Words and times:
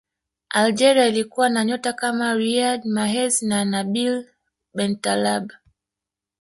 algeria 0.49 1.07
ilikuwa 1.07 1.49
na 1.49 1.65
nyota 1.65 1.93
kama 1.93 2.33
riyad 2.33 2.85
mahrez 2.85 3.41
na 3.41 3.65
nabil 3.65 4.25
bentaleb 4.73 5.51